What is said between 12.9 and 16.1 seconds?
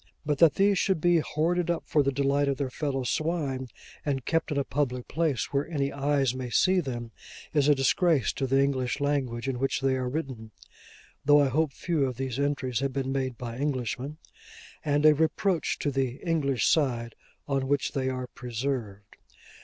been made by Englishmen), and a reproach to